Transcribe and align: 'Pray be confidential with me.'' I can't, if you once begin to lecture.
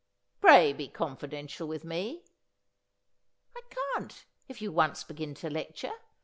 'Pray 0.41 0.73
be 0.73 0.87
confidential 0.87 1.67
with 1.67 1.83
me.'' 1.85 2.23
I 3.55 3.61
can't, 3.93 4.25
if 4.49 4.59
you 4.59 4.71
once 4.71 5.03
begin 5.03 5.35
to 5.35 5.49
lecture. 5.51 5.93